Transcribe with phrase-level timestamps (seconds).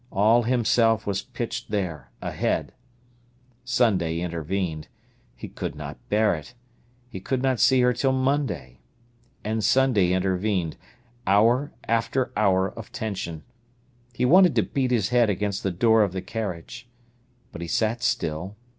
[0.11, 2.73] All himself was pitched there, ahead.
[3.63, 4.87] Sunday intervened.
[5.35, 6.55] He could not bear it.
[7.07, 8.79] He could not see her till Monday.
[9.43, 13.43] And Sunday intervened—hour after hour of tension.
[14.11, 16.89] He wanted to beat his head against the door of the carriage.
[17.51, 18.55] But he sat still.